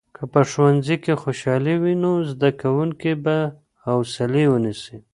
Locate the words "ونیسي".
4.49-4.97